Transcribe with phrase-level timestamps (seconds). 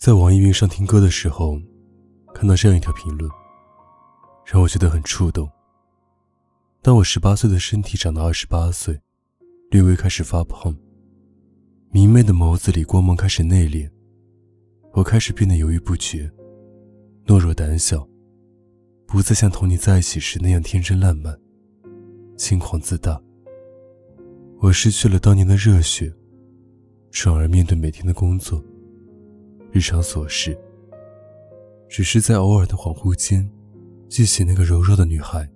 [0.00, 1.60] 在网易云上听歌的时候，
[2.32, 3.30] 看到这样一条评论，
[4.46, 5.46] 让我觉得很触动。
[6.80, 8.98] 当我十八岁的身体长到二十八岁，
[9.70, 10.74] 略微开始发胖。
[11.90, 13.90] 明媚的眸子里光芒开始内敛，
[14.92, 16.32] 我开始变得犹豫不决，
[17.26, 18.08] 懦弱胆小，
[19.06, 21.38] 不再像同你在一起时那样天真烂漫、
[22.38, 23.20] 轻狂自大。
[24.60, 26.10] 我失去了当年的热血，
[27.10, 28.64] 转而面对每天的工作、
[29.72, 30.56] 日常琐事。
[31.88, 33.50] 只是在偶尔的恍惚间，
[34.08, 35.48] 记起那个柔弱的女孩。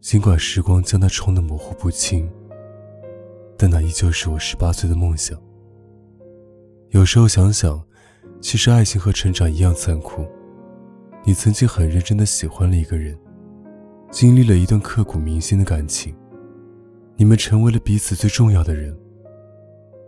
[0.00, 2.30] 尽管时光将她冲得模糊不清。
[3.56, 5.40] 但那依旧是我十八岁的梦想。
[6.90, 7.80] 有时候想想，
[8.40, 10.26] 其实爱情和成长一样残酷。
[11.24, 13.16] 你曾经很认真的喜欢了一个人，
[14.10, 16.12] 经历了一段刻骨铭心的感情，
[17.16, 18.98] 你们成为了彼此最重要的人。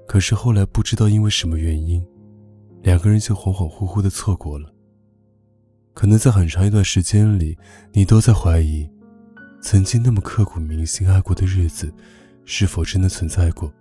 [0.09, 2.05] 可是后来不知道因为什么原因，
[2.85, 4.71] 两个人就恍恍惚惚的错过了。
[5.95, 7.57] 可能在很长一段时间里，
[7.93, 8.87] 你都在怀疑，
[9.63, 11.93] 曾经那么刻骨铭心爱过的日子。
[12.45, 13.73] 是否真的存在过？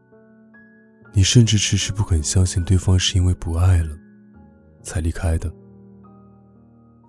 [1.12, 3.90] 你甚至迟迟不肯相信对方是因为不爱了，
[4.81, 5.54] 才离开的。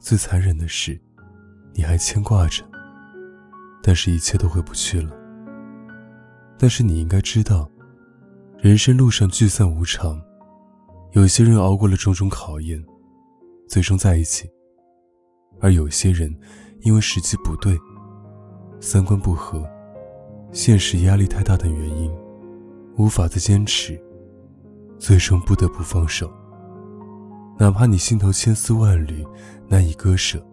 [0.01, 1.01] 最残忍的是，
[1.75, 2.65] 你还牵挂着，
[3.85, 5.13] 但是一切都回不去了。
[6.59, 7.71] 但是你应该知道，
[8.59, 10.21] 人生路上聚散无常，
[11.15, 12.85] 有些人熬过了种种考验，
[13.69, 14.49] 最终在一起；
[15.61, 16.37] 而有些人
[16.81, 17.79] 因为时机不对，
[18.81, 19.65] 三观不合。
[20.51, 22.13] 现实压力太大等原因，
[22.97, 23.97] 无法再坚持，
[24.99, 26.29] 最终不得不放手。
[27.61, 29.25] 哪怕你心头千丝万缕，
[29.69, 30.45] 难以割舍，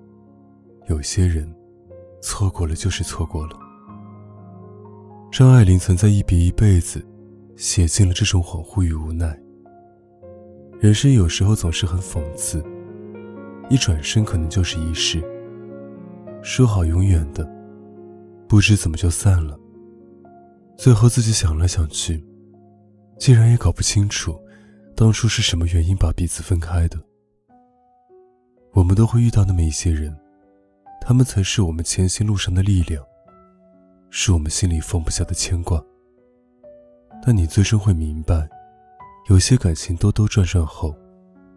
[0.87, 1.51] 有些人，
[2.21, 3.59] 错过了就是错过了。
[5.31, 6.99] 张爱玲曾在《一笔一辈子》
[7.55, 9.35] 写尽了这种恍惚与无奈。
[10.81, 12.65] 人生有时候总是很讽刺，
[13.69, 15.23] 一转身可能就是一世。
[16.41, 17.47] 说好永远的，
[18.47, 19.55] 不知怎么就散了。
[20.75, 22.25] 最后自己想来想去，
[23.19, 24.35] 竟然也搞不清楚，
[24.95, 26.99] 当初是什么原因把彼此分开的。
[28.73, 30.11] 我们都会遇到那么一些人，
[30.99, 33.05] 他们曾是我们前行路上的力量，
[34.09, 35.79] 是我们心里放不下的牵挂。
[37.23, 38.49] 但你最终会明白，
[39.31, 40.93] 有些感情兜兜转转后，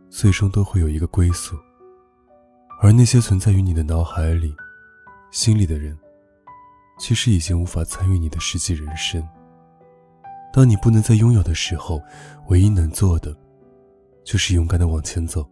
[0.08, 1.56] 最终都会有一个归宿。
[2.80, 4.54] 而那些存在于你的脑海里、
[5.32, 5.98] 心里的人。
[7.00, 9.20] 其实已经无法参与你的实际人生。
[10.52, 12.00] 当你不能再拥有的时候，
[12.46, 13.36] 唯一能做的，
[14.22, 15.44] 就是勇敢的往前走，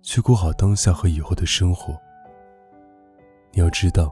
[0.00, 1.94] 去过好当下和以后的生活。
[3.52, 4.10] 你要知道，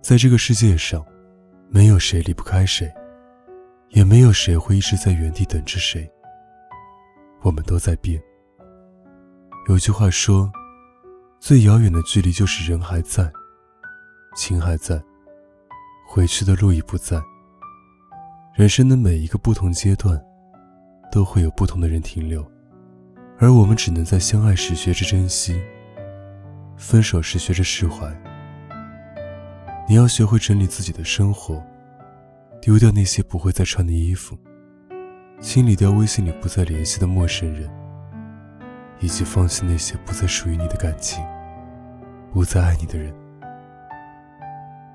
[0.00, 1.04] 在这个世界上，
[1.68, 2.90] 没有谁离不开谁，
[3.90, 6.08] 也没有谁会一直在原地等着谁。
[7.42, 8.20] 我们都在变。
[9.68, 10.50] 有句话说，
[11.40, 13.30] 最遥远的距离就是人还在，
[14.36, 15.02] 情还在。
[16.08, 17.20] 回去的路已不在。
[18.54, 20.20] 人生的每一个不同阶段，
[21.10, 22.48] 都会有不同的人停留，
[23.38, 25.60] 而我们只能在相爱时学着珍惜，
[26.76, 28.08] 分手时学着释怀。
[29.88, 31.62] 你要学会整理自己的生活，
[32.66, 34.36] 丢掉那些不会再穿的衣服，
[35.40, 37.70] 清理掉微信里不再联系的陌生人，
[38.98, 41.24] 以及放弃那些不再属于你的感情，
[42.32, 43.14] 不再爱你的人。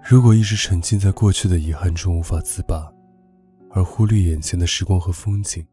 [0.04, 2.92] 如果一直沉浸在过去的遗憾中无法自拔，
[3.70, 5.66] 而忽略眼前的时光和风景，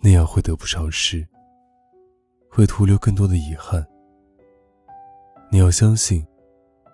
[0.00, 1.24] 那样会得不偿失，
[2.50, 3.86] 会徒留更多的遗憾。
[5.52, 6.26] 你要相信，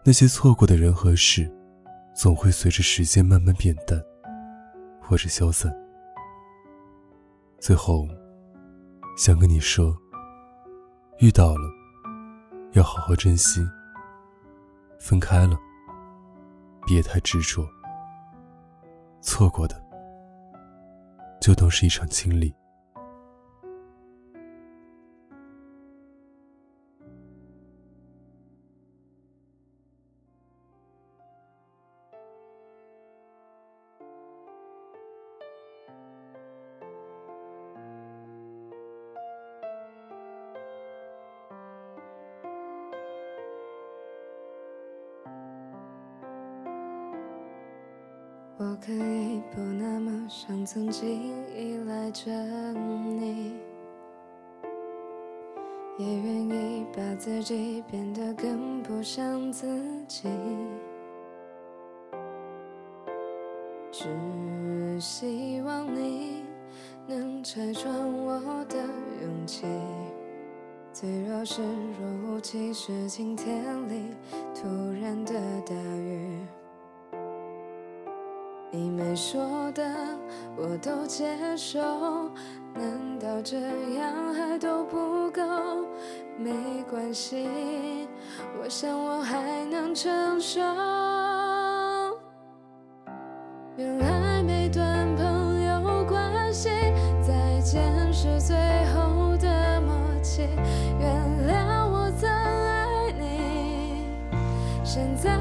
[0.04, 1.50] 那些错过的人和事，
[2.16, 4.02] 总会随着时间慢慢变淡，
[5.02, 5.70] 或者消散。
[7.60, 8.08] 最后，
[9.18, 9.94] 想跟你说，
[11.18, 11.68] 遇到了，
[12.72, 13.60] 要好好珍惜；
[14.98, 15.58] 分开了。
[16.86, 17.68] 别太执着，
[19.20, 19.74] 错过的
[21.40, 22.54] 就当是一场经历。
[48.68, 51.08] 我可以不那么像曾经
[51.54, 52.32] 依赖着
[52.72, 53.54] 你，
[55.96, 59.68] 也愿意把自己变得更不像自
[60.08, 60.28] 己，
[63.92, 66.42] 只希望你
[67.06, 68.76] 能拆穿我的
[69.22, 69.64] 勇气。
[70.92, 74.10] 脆弱是若无其事，晴天里
[74.54, 74.66] 突
[79.16, 79.82] 你说的
[80.58, 81.24] 我都接
[81.56, 81.80] 受，
[82.74, 83.56] 难道这
[83.94, 85.40] 样还都不够？
[86.36, 86.52] 没
[86.90, 87.48] 关系，
[88.60, 90.60] 我想我还能承受。
[93.78, 96.68] 原来每段朋友关系，
[97.22, 98.54] 再见是最
[98.92, 100.42] 后的默契。
[101.00, 101.10] 原
[101.48, 104.04] 谅我曾爱你，
[104.84, 105.38] 现在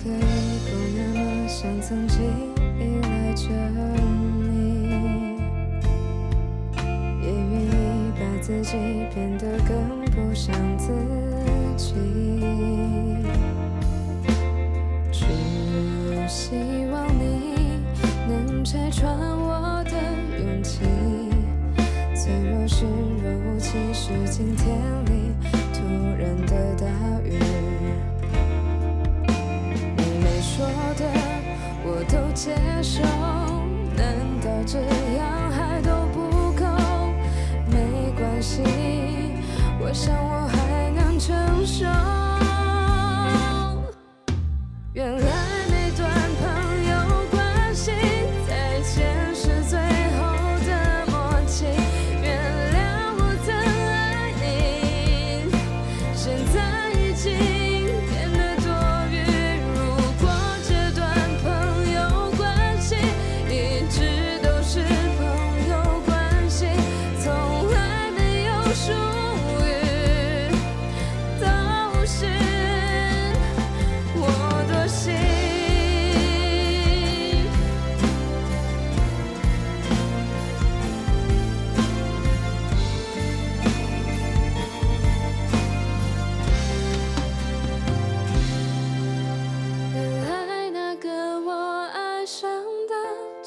[0.00, 0.12] 可以
[0.64, 2.22] 不那么像曾经
[2.78, 3.48] 依赖着
[4.46, 4.46] 你，
[7.20, 7.66] 也愿意
[8.14, 8.72] 把自己
[9.12, 9.74] 变得更
[10.12, 10.92] 不像自
[11.76, 11.94] 己，
[15.10, 15.24] 只
[16.28, 16.54] 希
[16.92, 17.82] 望你
[18.28, 19.92] 能拆穿我的
[20.38, 20.84] 勇气。
[22.14, 22.84] 脆弱时
[23.22, 24.66] 若无其事，晴天
[25.06, 25.34] 里
[25.72, 25.78] 突
[26.16, 26.87] 然的
[32.38, 32.54] 接
[32.84, 33.02] 受，
[33.96, 34.78] 难道这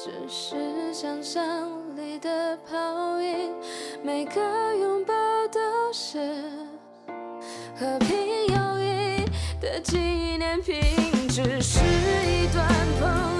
[0.04, 3.54] 只是想象里的泡影，
[4.02, 5.14] 每个拥抱
[5.46, 5.60] 都
[5.92, 6.18] 是
[7.76, 8.08] 和平
[8.48, 9.24] 友谊
[9.60, 10.74] 的纪念品，
[11.28, 12.66] 只是一段
[12.98, 13.31] 朋